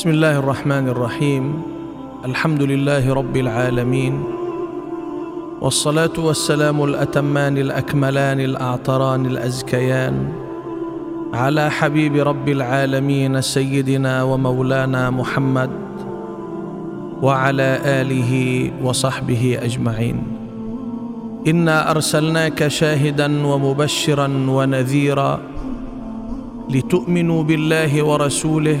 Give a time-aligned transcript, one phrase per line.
[0.00, 1.62] بسم الله الرحمن الرحيم
[2.24, 4.24] الحمد لله رب العالمين
[5.60, 10.32] والصلاه والسلام الاتمان الاكملان الاعطران الازكيان
[11.34, 15.70] على حبيب رب العالمين سيدنا ومولانا محمد
[17.22, 18.32] وعلى اله
[18.82, 20.22] وصحبه اجمعين
[21.46, 25.40] انا ارسلناك شاهدا ومبشرا ونذيرا
[26.70, 28.80] لتؤمنوا بالله ورسوله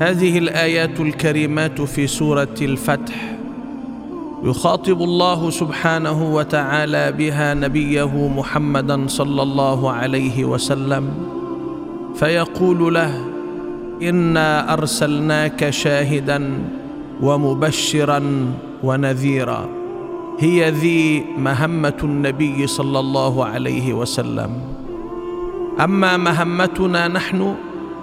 [0.00, 3.38] هذه الآيات الكريمات في سورة الفتح.
[4.44, 11.10] يخاطب الله سبحانه وتعالى بها نبيه محمدا صلى الله عليه وسلم
[12.14, 13.24] فيقول له
[14.02, 16.58] إنا أرسلناك شاهدا
[17.22, 18.22] ومبشرا
[18.82, 19.68] ونذيرا.
[20.38, 24.50] هي ذي مهمة النبي صلى الله عليه وسلم.
[25.80, 27.54] أما مهمتنا نحن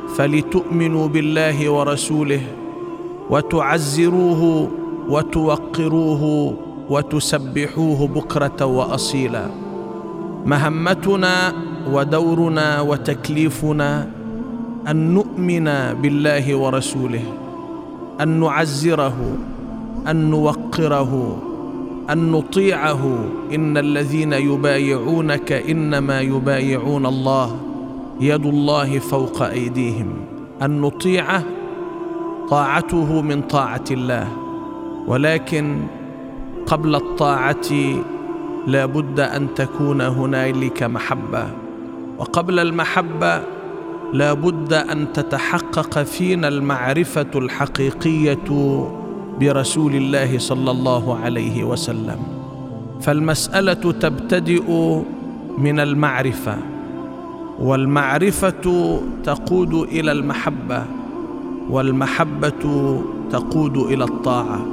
[0.07, 2.41] فلتؤمنوا بالله ورسوله
[3.29, 4.69] وتعزروه
[5.09, 6.53] وتوقروه
[6.89, 9.45] وتسبحوه بكرة وأصيلا.
[10.45, 11.53] مهمتنا
[11.93, 14.09] ودورنا وتكليفنا
[14.87, 15.65] أن نؤمن
[16.01, 17.23] بالله ورسوله
[18.21, 19.17] أن نعزره
[20.07, 21.37] أن نوقره
[22.09, 23.03] أن نطيعه.
[23.55, 27.64] إن الذين يبايعونك إنما يبايعون الله.
[28.19, 30.07] يد الله فوق أيديهم.
[30.61, 31.43] أن نطيعه
[32.49, 34.27] طاعته من طاعة الله.
[35.07, 35.77] ولكن
[36.65, 37.71] قبل الطاعة
[38.67, 41.47] لا بد أن تكون هنالك محبة.
[42.17, 43.41] وقبل المحبة
[44.13, 48.47] لا بد أن تتحقق فينا المعرفة الحقيقية
[49.39, 52.19] برسول الله صلى الله عليه وسلم.
[53.01, 55.01] فالمسألة تبتدئ
[55.57, 56.57] من المعرفة.
[57.59, 60.83] والمعرفة تقود إلى المحبة
[61.69, 63.01] والمحبة
[63.31, 64.65] تقود إلى الطاعة.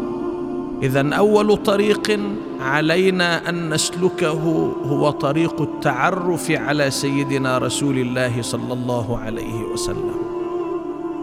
[0.82, 2.20] اذا أول طريق
[2.60, 10.14] علينا أن نسلكه هو طريق التعرف على سيدنا رسول الله صلى الله عليه وسلم.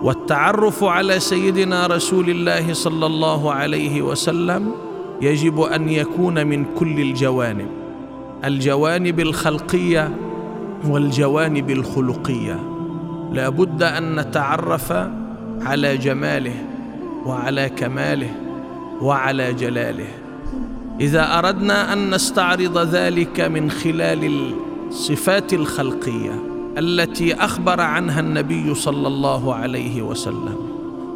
[0.01, 4.71] والتعرف على سيدنا رسول الله صلى الله عليه وسلم
[5.21, 7.67] يجب أن يكون من كل الجوانب.
[8.45, 10.11] الجوانب الخلقية
[10.87, 12.59] والجوانب الخلقية.
[13.31, 14.93] لا بد أن نتعرف
[15.61, 16.65] على جماله
[17.25, 18.31] وعلى كماله
[19.01, 20.07] وعلى جلاله.
[20.99, 24.53] إذا أردنا أن نستعرض ذلك من خلال
[24.87, 26.31] الصفات الخلقية
[26.77, 30.55] التي أخبر عنها النبي صلى الله عليه وسلم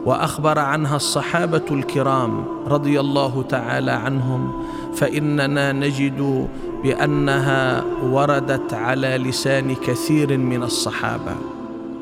[0.05, 6.47] وأخبر عنها الصحابة الكرام رضي الله تعالى عنهم فإننا نجد
[6.83, 11.35] بأنها وردت على لسان كثير من الصحابة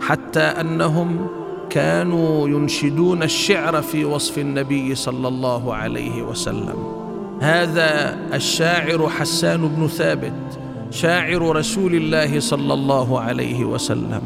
[0.02, 1.28] حتى أنهم
[1.70, 7.02] كانوا ينشدون الشعر في وصف النبي صلى الله عليه وسلم.
[7.40, 10.60] هذا الشاعر حسان بن ثابت
[10.92, 14.22] شاعر رسول الله صلى الله عليه وسلم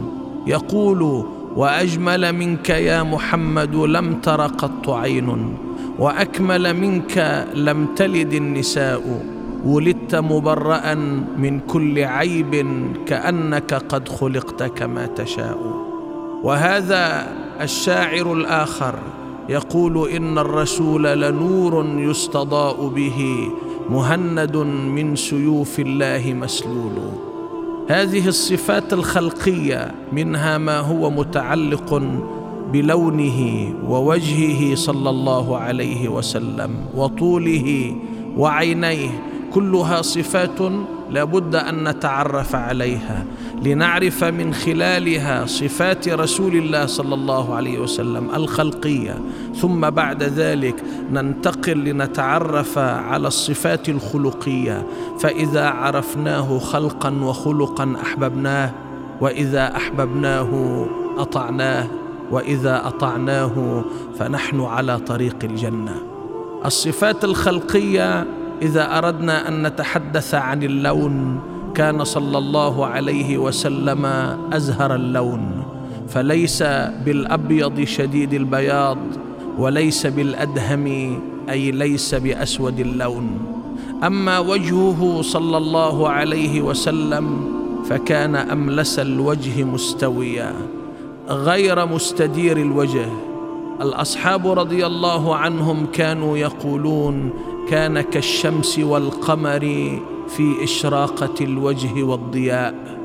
[0.47, 5.57] يقول وأجمل منك يا محمد لم تر قط عين
[5.99, 9.25] وأكمل منك لم تلد النساء
[9.65, 10.93] ولدت مبرأ
[11.37, 12.67] من كل عيب
[13.05, 15.59] كأنك قد خلقت كما تشاء.
[16.43, 17.27] وهذا
[17.61, 18.95] الشاعر الآخر
[19.49, 23.49] يقول إن الرسول لنور يستضاء به
[23.89, 24.57] مهند
[24.95, 26.97] من سيوف الله مسلول.
[27.89, 32.01] هذه الصفات الخلقية منها ما هو متعلق
[32.73, 37.95] بلونه ووجهه صلى الله عليه وسلم وطوله
[38.37, 39.09] وعينيه
[39.55, 40.59] كلها صفات
[41.11, 43.25] لابد أن نتعرف عليها
[43.63, 49.19] لنعرف من خلالها صفات رسول الله صلى الله عليه وسلم الخلقية.
[49.55, 54.85] ثم بعد ذلك ننتقل لنتعرف على الصفات الخلقية.
[55.19, 58.71] فإذا عرفناه خلقا وخلقا أحببناه
[59.21, 60.85] وإذا أحببناه
[61.17, 61.87] أطعناه
[62.31, 63.83] وإذا أطعناه
[64.19, 65.95] فنحن على طريق الجنة.
[66.65, 68.27] الصفات الخلقية
[68.61, 71.39] إذا أردنا أن نتحدث عن اللون
[71.75, 74.05] كان صلى الله عليه وسلم
[74.53, 75.63] أزهر اللون.
[76.07, 76.63] فليس
[77.05, 78.97] بالأبيض شديد البياض
[79.57, 80.85] وليس بالأدهم
[81.49, 83.27] أي ليس بأسود اللون.
[84.03, 87.55] أما وجهه صلى الله عليه وسلم
[87.89, 90.53] فكان أملس الوجه مستويا
[91.29, 93.05] غير مستدير الوجه.
[93.81, 97.29] الأصحاب رضي الله عنهم كانوا يقولون
[97.69, 99.59] كان كالشمس والقمر
[100.27, 102.95] في إشراقة الوجه والضياء.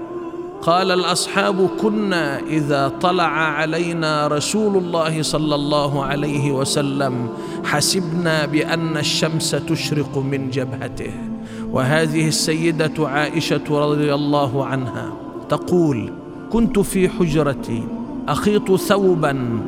[0.63, 7.29] قال الأصحاب كنا إذا طلع علينا رسول الله صلى الله عليه وسلم
[7.65, 11.13] حسبنا بأن الشمس تشرق من جبهته.
[11.73, 15.13] وهذه السيدة عائشة رضي الله عنها
[15.49, 16.13] تقول
[16.53, 17.83] كنت في حجرتي
[18.29, 19.61] أخيط ثوبا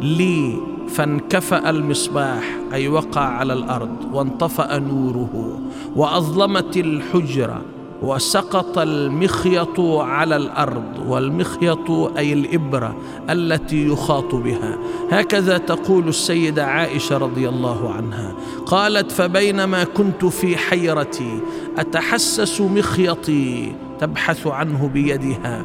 [0.00, 0.56] لي
[0.90, 5.60] فانكفأ المصباح أي وقع على الأرض وانطفأ نوره
[5.96, 7.62] وأظلمت الحجرة
[8.02, 12.96] وسقط المخيط على الأرض والمخيط أي الإبرة
[13.30, 14.78] التي يخاط بها.
[15.10, 18.34] هكذا تقول السيدة عائشة رضي الله عنها.
[18.66, 21.40] قالت فبينما كنت في حيرتي
[21.78, 25.64] أتحسس مخيطي تبحث عنه بيدها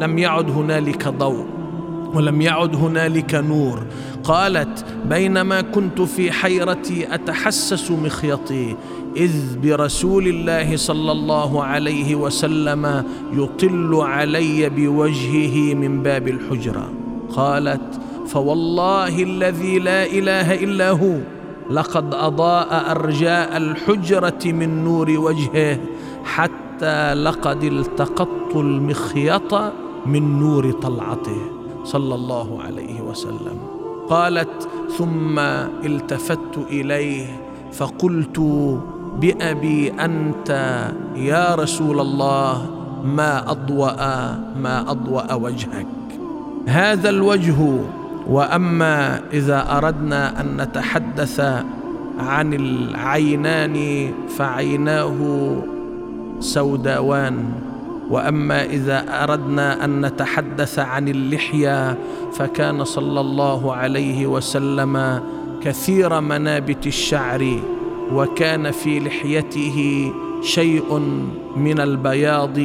[0.00, 1.55] لم يعد هنالك ضوء.
[2.14, 3.82] ولم يعد هنالك نور.
[4.24, 8.76] قالت بينما كنت في حيرتي أتحسس مخيطي
[9.16, 16.92] إذ برسول الله صلى الله عليه وسلم يطل علي بوجهه من باب الحجرة.
[17.36, 21.18] قالت فوالله الذي لا إله إلا هو
[21.70, 25.78] لقد أضاء أرجاء الحجرة من نور وجهه
[26.24, 29.54] حتى لقد التقطت المخيط
[30.06, 31.55] من نور طلعته.
[31.86, 33.58] صلى الله عليه وسلم.
[34.10, 34.68] قالت
[34.98, 35.38] ثم
[35.86, 37.26] التفت إليه
[37.72, 38.38] فقلت
[39.20, 40.50] بأبي أنت
[41.16, 42.70] يا رسول الله
[43.06, 44.02] ما أضوأ
[44.58, 45.86] ما أضوأ وجهك.
[46.66, 47.58] هذا الوجه.
[48.26, 51.40] وأما إذا أردنا أن نتحدث
[52.18, 53.76] عن العينان
[54.34, 55.18] فعيناه
[56.40, 57.36] سوداوان.
[58.10, 61.98] وأما إذا أردنا أن نتحدث عن اللحية
[62.32, 65.22] فكان صلى الله عليه وسلم
[65.62, 67.58] كثير منابت الشعر
[68.12, 70.12] وكان في لحيته
[70.42, 70.98] شيء
[71.56, 72.58] من البياض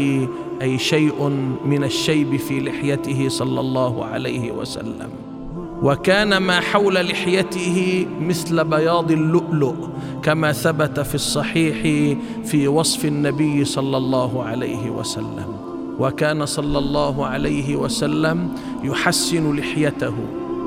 [0.62, 1.30] أي شيء
[1.66, 5.10] من الشيب في لحيته صلى الله عليه وسلم.
[5.84, 9.76] وكان ما حول لحيته مثل بياض اللؤلؤ
[10.23, 11.81] كما ثبت في الصحيح
[12.45, 15.56] في وصف النبي صلى الله عليه وسلم.
[16.00, 18.50] وكان صلى الله عليه وسلم
[18.83, 20.13] يحسن لحيته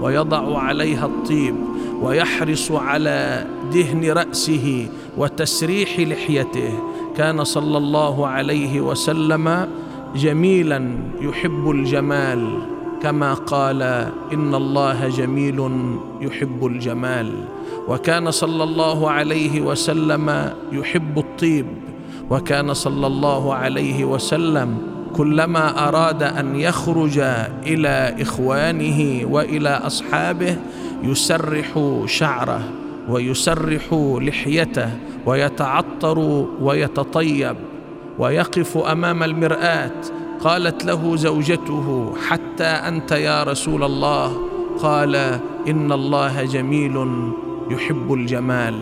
[0.00, 1.54] ويضع عليها الطيب
[2.02, 6.78] ويحرص على دهن رأسه وتسريح لحيته.
[7.16, 9.68] كان صلى الله عليه وسلم
[10.16, 12.73] جميلا يحب الجمال.
[13.04, 13.82] كما قال
[14.32, 15.70] إن الله جميل
[16.20, 17.44] يحب الجمال
[17.88, 21.66] وكان صلى الله عليه وسلم يحب الطيب
[22.30, 24.78] وكان صلى الله عليه وسلم
[25.16, 27.18] كلما أراد أن يخرج
[27.66, 30.56] إلى إخوانه وإلى أصحابه
[31.02, 32.62] يسرح شعره
[33.08, 33.88] ويسرح
[34.20, 34.90] لحيته
[35.26, 37.56] ويتعطر ويتطيب
[38.18, 39.90] ويقف أمام المرآة
[40.40, 44.36] قالت له زوجته حتى أنت يا رسول الله.
[44.82, 45.16] قال
[45.68, 47.08] إن الله جميل
[47.70, 48.74] يحب الجمال.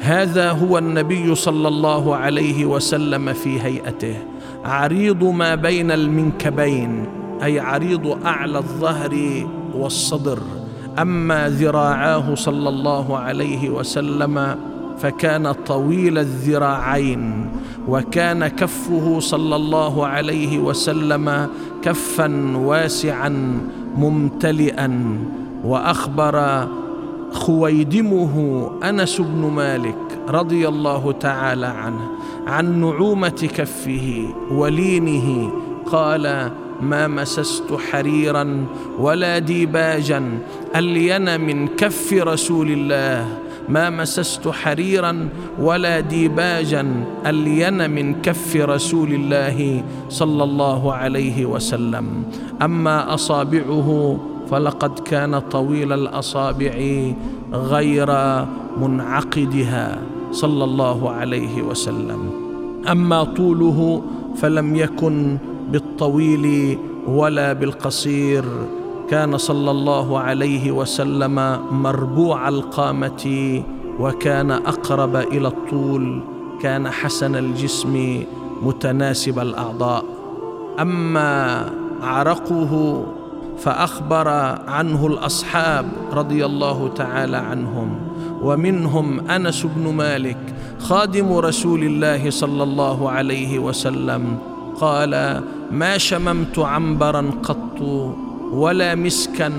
[0.00, 4.16] هذا هو النبي صلى الله عليه وسلم في هيئته.
[4.64, 7.08] عريض ما بين المنكبين
[7.42, 10.38] أي عريض أعلى الظهر والصدر.
[10.98, 14.56] أما ذراعاه صلى الله عليه وسلم
[15.02, 17.46] فكان طويل الذراعين
[17.88, 21.48] وكان كفه صلى الله عليه وسلم
[21.82, 23.60] كفا واسعا
[23.96, 25.18] ممتلئا.
[25.64, 26.66] وأخبر
[27.32, 32.08] خويدمه أنس بن مالك رضي الله تعالى عنه
[32.46, 35.50] عن نعومة كفه ولينه
[35.86, 36.50] قال
[36.82, 38.66] ما مسست حريرا
[38.98, 40.38] ولا ديباجا
[40.76, 43.38] الين من كف رسول الله
[43.70, 45.28] ما مسست حريرا
[45.60, 52.06] ولا ديباجا الين من كف رسول الله صلى الله عليه وسلم.
[52.62, 54.18] أما أصابعه
[54.50, 56.74] فلقد كان طويل الأصابع
[57.52, 58.10] غير
[58.82, 59.98] منعقدها
[60.32, 62.30] صلى الله عليه وسلم.
[62.90, 64.02] أما طوله
[64.36, 65.38] فلم يكن
[65.72, 68.44] بالطويل ولا بالقصير
[69.10, 71.34] كان صلى الله عليه وسلم
[71.70, 73.62] مربوع القامة
[74.00, 76.22] وكان أقرب إلى الطول
[76.62, 78.22] كان حسن الجسم
[78.62, 80.04] متناسب الأعضاء.
[80.80, 81.66] أما
[82.02, 83.04] عرقه
[83.58, 84.28] فأخبر
[84.68, 87.98] عنه الأصحاب رضي الله تعالى عنهم
[88.42, 94.38] ومنهم أنس بن مالك خادم رسول الله صلى الله عليه وسلم
[94.80, 97.82] قال ما شممت عنبرا قط
[98.52, 99.52] ولا مسكا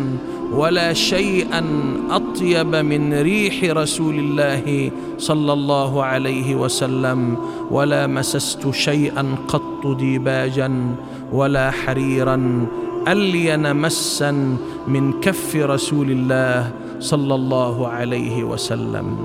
[0.53, 1.63] ولا شيئا
[2.09, 7.37] أطيب من ريح رسول الله صلى الله عليه وسلم
[7.71, 10.95] ولا مسست شيئا قط ديباجا
[11.31, 12.67] ولا حريرا
[13.07, 14.57] ألين مسا
[14.87, 19.17] من كف رسول الله صلى الله عليه وسلم.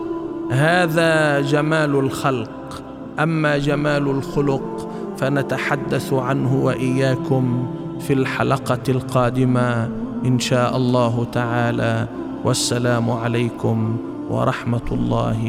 [0.51, 2.83] هذا جمال الخلق.
[3.19, 7.67] أما جمال الخلق فنتحدث عنه وإياكم.
[8.07, 9.91] في الحلقة القادمة
[10.27, 12.09] إن شاء الله تعالى
[12.45, 13.97] والسلام عليكم
[14.31, 15.43] ورحمة الله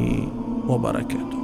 [0.67, 1.36] وبركاته.